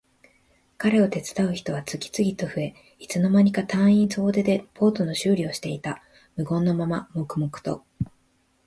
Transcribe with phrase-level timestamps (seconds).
[0.79, 6.01] 彼を手伝う人は次々と増え、いつの間にか隊員総出でボートの修理をしていた。
[6.35, 7.85] 無言のまま黙々と。